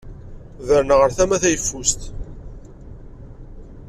[0.67, 2.01] Berneɣ ar tama tayeffust.